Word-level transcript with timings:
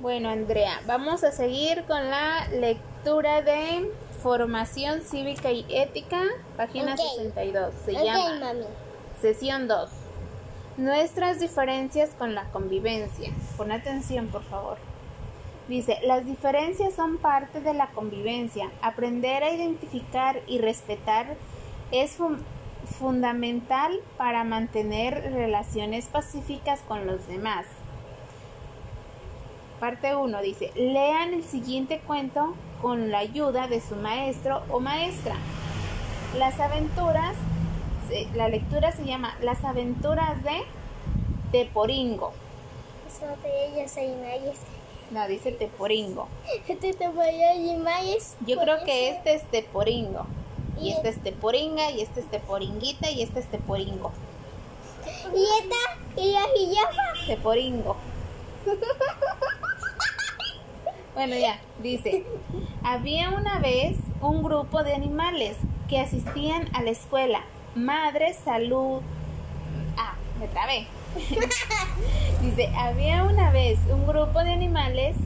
Bueno, 0.00 0.28
Andrea, 0.30 0.80
vamos 0.86 1.24
a 1.24 1.32
seguir 1.32 1.84
con 1.84 2.10
la 2.10 2.46
lectura 2.48 3.42
de 3.42 3.90
Formación 4.22 5.00
Cívica 5.02 5.50
y 5.50 5.64
Ética, 5.70 6.22
página 6.56 6.92
Ok. 6.94 7.00
62. 7.16 7.74
Se 7.84 7.92
llama 7.92 8.34
mami. 8.40 8.64
Sesión 9.20 9.68
2. 9.68 9.90
Nuestras 10.76 11.40
diferencias 11.40 12.10
con 12.18 12.34
la 12.34 12.44
convivencia. 12.50 13.32
Pon 13.56 13.72
atención, 13.72 14.28
por 14.28 14.42
favor. 14.44 14.76
Dice, 15.68 15.98
las 16.04 16.26
diferencias 16.26 16.94
son 16.94 17.16
parte 17.16 17.60
de 17.60 17.72
la 17.72 17.88
convivencia. 17.88 18.70
Aprender 18.82 19.42
a 19.42 19.50
identificar 19.50 20.40
y 20.46 20.58
respetar 20.58 21.34
es 21.90 22.12
fu- 22.12 22.36
fundamental 22.98 23.98
para 24.18 24.44
mantener 24.44 25.32
relaciones 25.32 26.06
pacíficas 26.06 26.80
con 26.86 27.06
los 27.06 27.26
demás. 27.26 27.64
Parte 29.80 30.16
1 30.16 30.40
dice, 30.40 30.72
lean 30.74 31.34
el 31.34 31.44
siguiente 31.44 32.00
cuento 32.06 32.54
con 32.80 33.10
la 33.10 33.18
ayuda 33.18 33.68
de 33.68 33.80
su 33.80 33.94
maestro 33.96 34.62
o 34.70 34.80
maestra. 34.80 35.36
Las 36.38 36.58
aventuras, 36.60 37.36
la 38.34 38.48
lectura 38.48 38.92
se 38.92 39.04
llama 39.04 39.36
Las 39.42 39.64
aventuras 39.64 40.42
de 40.42 40.62
Teporingo. 41.52 42.32
No, 45.10 45.28
dice 45.28 45.52
Teporingo. 45.52 46.28
Este. 46.66 48.36
Yo 48.46 48.58
creo 48.58 48.82
que 48.84 49.10
este 49.10 49.34
es 49.34 49.42
Teporingo. 49.50 50.26
Y 50.80 50.88
Y 50.88 50.92
este 50.92 51.10
es 51.10 51.22
Teporinga, 51.22 51.90
y 51.90 52.00
este 52.00 52.20
es 52.20 52.30
Teporinguita, 52.30 53.10
y 53.10 53.22
este 53.22 53.40
es 53.40 53.46
Teporingo. 53.50 54.10
Y 55.34 55.44
esta, 55.62 56.20
y 56.20 56.34
la. 56.34 57.26
Teporingo. 57.26 57.96
Bueno, 61.16 61.34
ya, 61.34 61.58
dice, 61.82 62.24
había 62.82 63.30
una 63.30 63.58
vez 63.58 63.96
un 64.20 64.42
grupo 64.42 64.84
de 64.84 64.92
animales 64.92 65.56
que 65.88 65.98
asistían 65.98 66.68
a 66.74 66.82
la 66.82 66.90
escuela. 66.90 67.40
Madre, 67.74 68.34
salud. 68.34 69.00
Ah, 69.96 70.14
me 70.38 70.46
trabé. 70.46 70.86
dice, 72.42 72.70
había 72.76 73.24
una 73.24 73.50
vez 73.50 73.78
un 73.90 74.06
grupo 74.06 74.44
de 74.44 74.52
animales 74.52 75.16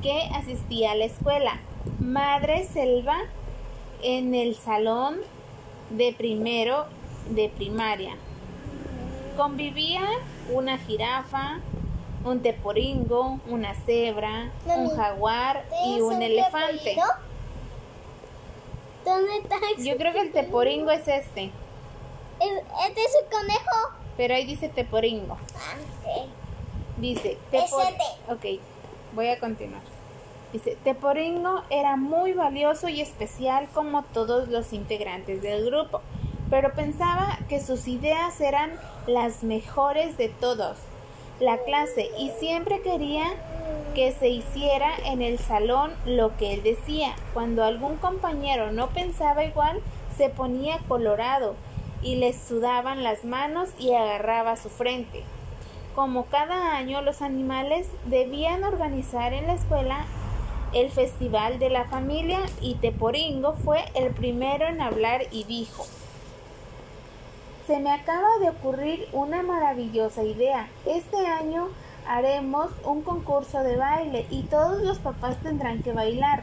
que 0.00 0.22
asistía 0.34 0.92
a 0.92 0.94
la 0.94 1.04
escuela. 1.04 1.60
Madre 1.98 2.64
Selva 2.64 3.18
en 4.02 4.34
el 4.34 4.54
salón 4.54 5.18
de 5.90 6.14
primero 6.16 6.86
de 7.28 7.50
primaria. 7.50 8.16
Convivían 9.36 10.14
una 10.50 10.78
jirafa, 10.78 11.60
un 12.24 12.40
teporingo, 12.42 13.40
una 13.48 13.74
cebra, 13.74 14.50
un 14.66 14.94
jaguar 14.96 15.64
y 15.86 15.96
¿Es 15.96 16.02
un 16.02 16.20
elefante. 16.22 16.96
¿Dónde 19.04 19.36
está 19.38 19.56
Yo 19.78 19.96
creo 19.96 20.12
que 20.12 20.20
el 20.20 20.32
teporingo 20.32 20.90
es 20.90 21.08
este, 21.08 21.44
¿Es- 22.40 22.62
¿Este 22.88 23.00
es 23.02 23.12
un 23.22 23.30
conejo? 23.38 23.94
pero 24.16 24.34
ahí 24.34 24.44
dice 24.44 24.68
teporingo. 24.68 25.36
Ah. 25.56 26.24
Dice, 26.98 27.38
tepor-. 27.50 27.94
Ok, 28.28 28.60
voy 29.14 29.28
a 29.28 29.38
continuar. 29.40 29.80
Dice, 30.52 30.76
Teporingo 30.82 31.62
era 31.70 31.96
muy 31.96 32.32
valioso 32.32 32.88
y 32.88 33.00
especial 33.00 33.68
como 33.72 34.02
todos 34.02 34.48
los 34.48 34.72
integrantes 34.72 35.40
del 35.42 35.64
grupo, 35.64 36.00
pero 36.50 36.74
pensaba 36.74 37.38
que 37.48 37.60
sus 37.60 37.86
ideas 37.86 38.40
eran 38.40 38.72
las 39.06 39.44
mejores 39.44 40.18
de 40.18 40.28
todos 40.28 40.76
la 41.40 41.58
clase 41.58 42.10
y 42.18 42.30
siempre 42.38 42.80
quería 42.82 43.24
que 43.94 44.12
se 44.12 44.28
hiciera 44.28 44.90
en 45.06 45.22
el 45.22 45.38
salón 45.38 45.92
lo 46.04 46.36
que 46.36 46.54
él 46.54 46.62
decía. 46.62 47.14
Cuando 47.34 47.64
algún 47.64 47.96
compañero 47.96 48.70
no 48.72 48.88
pensaba 48.88 49.44
igual, 49.44 49.80
se 50.16 50.28
ponía 50.28 50.78
colorado 50.86 51.56
y 52.02 52.16
le 52.16 52.32
sudaban 52.32 53.02
las 53.02 53.24
manos 53.24 53.70
y 53.78 53.94
agarraba 53.94 54.56
su 54.56 54.68
frente. 54.68 55.24
Como 55.94 56.26
cada 56.26 56.76
año 56.76 57.02
los 57.02 57.20
animales 57.22 57.88
debían 58.04 58.64
organizar 58.64 59.32
en 59.32 59.46
la 59.46 59.54
escuela 59.54 60.04
el 60.72 60.90
Festival 60.90 61.58
de 61.58 61.68
la 61.68 61.86
Familia 61.86 62.38
y 62.60 62.76
Teporingo 62.76 63.54
fue 63.54 63.84
el 63.94 64.12
primero 64.14 64.66
en 64.66 64.80
hablar 64.80 65.22
y 65.32 65.44
dijo, 65.44 65.84
se 67.70 67.78
me 67.78 67.92
acaba 67.92 68.38
de 68.40 68.48
ocurrir 68.50 69.06
una 69.12 69.44
maravillosa 69.44 70.24
idea. 70.24 70.66
Este 70.86 71.24
año 71.24 71.68
haremos 72.04 72.72
un 72.82 73.02
concurso 73.02 73.62
de 73.62 73.76
baile 73.76 74.26
y 74.28 74.42
todos 74.42 74.82
los 74.82 74.98
papás 74.98 75.36
tendrán 75.36 75.84
que 75.84 75.92
bailar. 75.92 76.42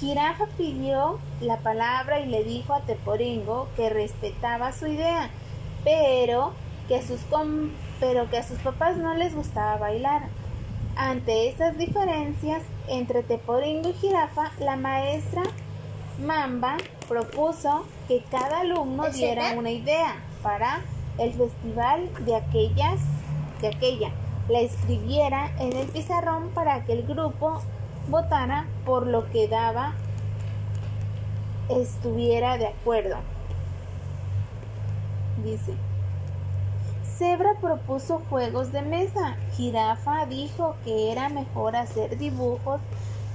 Jirafa 0.00 0.46
pidió 0.58 1.20
la 1.40 1.58
palabra 1.58 2.18
y 2.18 2.26
le 2.26 2.42
dijo 2.42 2.74
a 2.74 2.80
Teporingo 2.80 3.68
que 3.76 3.90
respetaba 3.90 4.72
su 4.72 4.88
idea, 4.88 5.30
pero 5.84 6.52
que, 6.88 7.00
sus 7.00 7.20
com- 7.30 7.70
pero 8.00 8.28
que 8.28 8.38
a 8.38 8.42
sus 8.42 8.58
papás 8.58 8.96
no 8.96 9.14
les 9.14 9.36
gustaba 9.36 9.76
bailar. 9.76 10.22
Ante 10.96 11.48
esas 11.48 11.78
diferencias 11.78 12.62
entre 12.88 13.22
Teporingo 13.22 13.90
y 13.90 13.92
Jirafa, 13.92 14.50
la 14.58 14.74
maestra 14.74 15.42
Mamba 16.18 16.76
propuso 17.06 17.84
que 18.08 18.24
cada 18.32 18.60
alumno 18.62 19.06
¿Es 19.06 19.14
diera 19.14 19.52
una 19.56 19.70
idea 19.70 20.16
para 20.42 20.80
el 21.18 21.32
festival 21.32 22.10
de 22.24 22.36
aquellas 22.36 23.00
de 23.60 23.68
aquella. 23.68 24.10
La 24.48 24.60
escribiera 24.60 25.50
en 25.58 25.72
el 25.74 25.88
pizarrón 25.88 26.50
para 26.54 26.84
que 26.84 26.92
el 26.92 27.06
grupo 27.06 27.60
votara 28.08 28.66
por 28.84 29.06
lo 29.06 29.28
que 29.30 29.48
daba 29.48 29.94
estuviera 31.68 32.56
de 32.58 32.68
acuerdo. 32.68 33.16
Dice, 35.42 35.74
Zebra 37.18 37.54
propuso 37.60 38.20
juegos 38.30 38.72
de 38.72 38.82
mesa. 38.82 39.36
Jirafa 39.56 40.26
dijo 40.26 40.76
que 40.84 41.10
era 41.10 41.28
mejor 41.28 41.74
hacer 41.74 42.18
dibujos, 42.18 42.80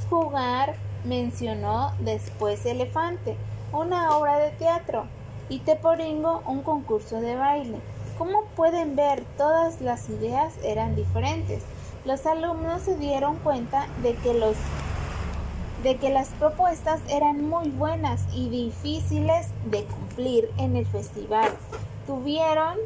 jugar, 0.09 0.75
mencionó 1.03 1.91
después 1.99 2.65
Elefante, 2.65 3.35
una 3.73 4.15
obra 4.15 4.37
de 4.37 4.51
teatro, 4.51 5.05
y 5.51 5.59
Teporingo 5.59 6.41
un 6.47 6.61
concurso 6.61 7.19
de 7.19 7.35
baile. 7.35 7.77
Como 8.17 8.45
pueden 8.55 8.95
ver, 8.95 9.25
todas 9.37 9.81
las 9.81 10.09
ideas 10.09 10.53
eran 10.63 10.95
diferentes. 10.95 11.61
Los 12.05 12.25
alumnos 12.25 12.83
se 12.83 12.95
dieron 12.95 13.35
cuenta 13.37 13.87
de 14.01 14.15
que 14.15 14.33
los 14.33 14.55
de 15.83 15.97
que 15.97 16.11
las 16.11 16.29
propuestas 16.29 17.01
eran 17.09 17.49
muy 17.49 17.69
buenas 17.69 18.27
y 18.33 18.49
difíciles 18.49 19.47
de 19.65 19.83
cumplir 19.85 20.49
en 20.57 20.75
el 20.75 20.85
festival. 20.85 21.49
Tuvieron 22.05 22.77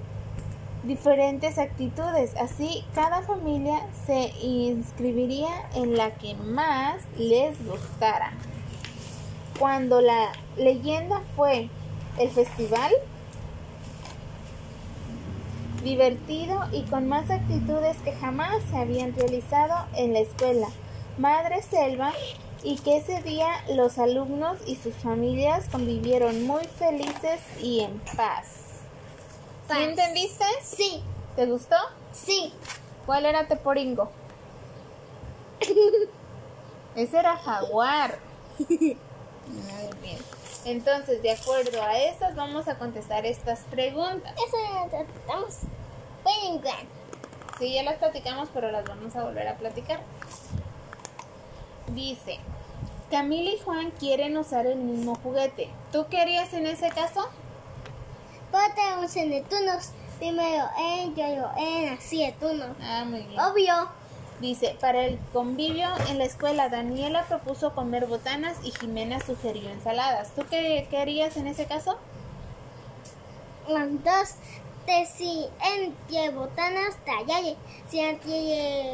diferentes 0.84 1.58
actitudes, 1.58 2.34
así 2.38 2.86
cada 2.96 3.22
familia 3.22 3.82
se 4.06 4.32
inscribiría 4.42 5.50
en 5.76 5.98
la 5.98 6.12
que 6.12 6.36
más 6.36 7.04
les 7.18 7.58
gustara. 7.68 8.32
Cuando 9.60 10.00
la 10.00 10.32
leyenda 10.56 11.22
fue 11.36 11.70
el 12.20 12.30
festival, 12.30 12.92
divertido 15.84 16.64
y 16.72 16.84
con 16.84 17.08
más 17.08 17.30
actitudes 17.30 17.98
que 18.04 18.12
jamás 18.14 18.64
se 18.72 18.78
habían 18.78 19.14
realizado 19.16 19.86
en 19.96 20.14
la 20.14 20.20
escuela 20.20 20.68
Madre 21.18 21.62
Selva 21.62 22.12
y 22.64 22.78
que 22.80 22.98
ese 22.98 23.22
día 23.22 23.48
los 23.76 24.00
alumnos 24.00 24.58
y 24.66 24.76
sus 24.78 24.96
familias 24.96 25.68
convivieron 25.72 26.44
muy 26.48 26.64
felices 26.66 27.40
y 27.62 27.82
en 27.82 28.00
paz. 28.18 28.48
¿Sí 29.68 29.74
Paz. 29.74 29.78
entendiste? 29.80 30.46
Sí, 30.64 31.04
¿Te 31.36 31.46
gustó? 31.46 31.76
sí. 32.12 32.54
¿Cuál 33.06 33.28
era 33.28 33.48
Teporingo? 33.48 34.10
Ese 36.96 37.20
era 37.20 37.36
jaguar. 37.38 38.18
Muy 38.58 38.70
bien. 40.02 40.18
Entonces, 40.66 41.22
de 41.22 41.32
acuerdo 41.32 41.82
a 41.84 41.98
estas, 41.98 42.36
vamos 42.36 42.68
a 42.68 42.78
contestar 42.80 43.26
estas 43.26 43.60
preguntas. 43.72 44.34
Eso 44.34 44.58
ya 44.62 44.84
lo 44.84 46.60
gran. 46.60 46.88
Sí, 47.60 47.74
ya 47.74 47.84
las 47.84 47.98
platicamos, 47.98 48.50
pero 48.54 48.72
las 48.72 48.84
vamos 48.84 49.16
a 49.16 49.24
volver 49.24 49.48
a 49.48 49.58
platicar. 49.58 50.02
Dice, 51.88 52.40
Camila 53.12 53.52
y 53.52 53.60
Juan 53.60 53.92
quieren 53.92 54.36
usar 54.38 54.66
el 54.66 54.78
mismo 54.78 55.16
juguete. 55.16 55.70
¿Tú 55.92 56.08
qué 56.10 56.20
harías 56.20 56.52
en 56.54 56.66
ese 56.66 56.90
caso? 56.90 57.30
Podemos 58.52 59.16
en 59.16 59.34
el 59.34 59.44
turnos. 59.44 59.92
Primero 60.18 60.66
en, 60.80 61.14
yo, 61.16 61.28
yo 61.28 61.52
en, 61.58 61.94
así 61.94 62.26
de 62.26 62.32
turnos. 62.34 62.76
Ah, 62.82 63.04
muy 63.06 63.22
bien. 63.22 63.40
Obvio. 63.40 64.05
Dice, 64.42 64.76
para 64.82 65.06
el 65.06 65.18
convivio 65.32 65.88
en 66.10 66.18
la 66.18 66.26
escuela, 66.26 66.68
Daniela 66.68 67.24
propuso 67.24 67.74
comer 67.74 68.06
botanas 68.06 68.58
y 68.64 68.72
Jimena 68.72 69.20
sugirió 69.22 69.70
ensaladas. 69.70 70.32
¿Tú 70.36 70.46
qué, 70.50 70.88
qué 70.90 70.98
harías 70.98 71.38
en 71.38 71.48
ese 71.48 71.66
caso? 71.66 71.98
Las 73.68 73.88
dos. 74.04 74.36
Te 74.86 75.06
si 75.08 75.48
en 75.64 76.36
botanas 76.36 76.98
tallaye. 77.06 77.56
Si 77.90 78.00
en 78.00 78.20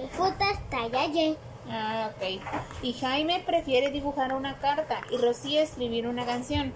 frutas 0.09 0.57
tallaye. 0.69 1.35
Ah, 1.69 2.11
ok. 2.11 2.41
Y 2.81 2.93
Jaime 2.93 3.43
prefiere 3.45 3.91
dibujar 3.91 4.33
una 4.33 4.57
carta 4.59 5.01
y 5.11 5.17
Rocío 5.17 5.61
escribir 5.61 6.07
una 6.07 6.25
canción. 6.25 6.71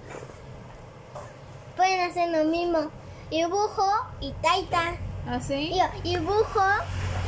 Pueden 1.78 2.10
hacer 2.10 2.30
lo 2.30 2.44
mismo. 2.46 2.90
Dibujo 3.30 3.90
y 4.20 4.32
taita. 4.42 4.96
¿Ah, 5.28 5.40
sí? 5.40 5.80
Dibujo 6.04 6.64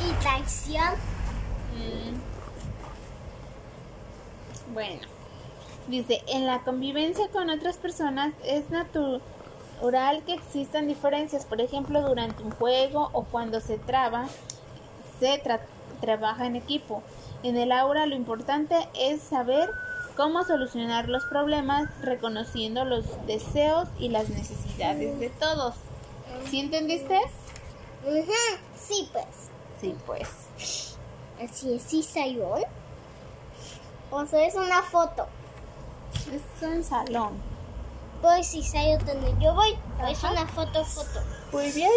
y 0.06 0.12
traición. 0.22 1.17
Mm. 1.78 2.18
Bueno, 4.74 5.02
dice, 5.88 6.22
en 6.28 6.46
la 6.46 6.60
convivencia 6.64 7.28
con 7.30 7.50
otras 7.50 7.78
personas 7.78 8.34
es 8.44 8.70
natural 8.70 10.24
que 10.26 10.34
existan 10.34 10.88
diferencias, 10.88 11.46
por 11.46 11.62
ejemplo, 11.62 12.02
durante 12.02 12.44
un 12.44 12.52
juego 12.52 13.10
o 13.14 13.24
cuando 13.24 13.62
se 13.62 13.78
traba, 13.78 14.28
se 15.20 15.42
tra- 15.44 15.62
trabaja 16.02 16.46
en 16.46 16.56
equipo. 16.56 17.02
En 17.44 17.56
el 17.58 17.72
aula 17.72 18.06
lo 18.08 18.16
importante 18.16 18.76
es 19.00 19.22
saber 19.22 19.70
cómo 20.16 20.44
solucionar 20.44 21.08
los 21.08 21.24
problemas 21.26 21.88
reconociendo 22.02 22.84
los 22.86 23.06
deseos 23.28 23.88
y 24.00 24.10
las 24.10 24.30
necesidades 24.30 25.20
de 25.20 25.30
todos. 25.30 25.76
¿Sí 26.50 26.60
entendiste? 26.60 27.20
Sí, 28.76 29.10
pues. 29.14 29.26
Sí, 29.80 29.96
pues. 30.06 30.97
Así 31.44 31.76
es, 31.76 31.84
sí, 31.84 32.04
Sayón. 32.04 32.64
O 34.10 34.26
sea, 34.26 34.46
es 34.46 34.56
una 34.56 34.82
foto. 34.84 35.28
Es 36.32 36.64
un 36.64 36.84
salón. 36.84 37.34
Pues 38.22 38.48
sí, 38.48 38.64
Sayón, 38.64 39.06
donde 39.06 39.36
yo 39.40 39.54
voy, 39.54 39.78
es 40.10 40.24
una 40.24 40.48
foto, 40.48 40.84
foto. 40.84 41.20
Muy 41.52 41.72
bien. 41.72 41.92